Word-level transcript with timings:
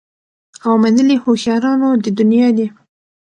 او 0.65 0.73
منلي 0.83 1.15
هوښیارانو 1.23 1.89
د 2.03 2.05
دنیا 2.19 2.47
دي 2.57 2.67